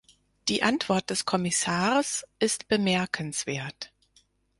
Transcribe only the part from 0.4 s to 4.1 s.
Die Antwort des Kommissars ist bemerkenswert.